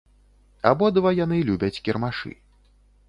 [0.69, 2.33] Абодва яны любяць кірмашы.